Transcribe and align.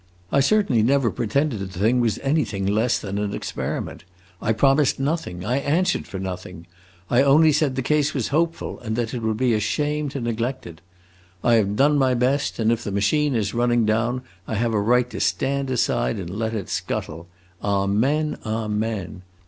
I 0.31 0.39
certainly 0.39 0.81
never 0.81 1.11
pretended 1.11 1.59
the 1.59 1.67
thing 1.67 1.99
was 1.99 2.17
anything 2.23 2.75
else 2.75 2.97
than 2.97 3.19
an 3.19 3.35
experiment; 3.35 4.03
I 4.41 4.51
promised 4.51 4.99
nothing, 4.99 5.45
I 5.45 5.57
answered 5.57 6.07
for 6.07 6.17
nothing; 6.17 6.65
I 7.11 7.21
only 7.21 7.51
said 7.51 7.75
the 7.75 7.83
case 7.83 8.11
was 8.15 8.29
hopeful, 8.29 8.79
and 8.79 8.95
that 8.95 9.13
it 9.13 9.21
would 9.21 9.37
be 9.37 9.53
a 9.53 9.59
shame 9.59 10.09
to 10.09 10.19
neglect 10.19 10.65
it. 10.65 10.81
I 11.43 11.53
have 11.53 11.75
done 11.75 11.99
my 11.99 12.15
best, 12.15 12.57
and 12.57 12.71
if 12.71 12.83
the 12.83 12.91
machine 12.91 13.35
is 13.35 13.53
running 13.53 13.85
down 13.85 14.23
I 14.47 14.55
have 14.55 14.73
a 14.73 14.81
right 14.81 15.07
to 15.11 15.19
stand 15.19 15.69
aside 15.69 16.17
and 16.17 16.31
let 16.31 16.55
it 16.55 16.67
scuttle. 16.67 17.27
Amen, 17.63 18.39
amen! 18.43 19.21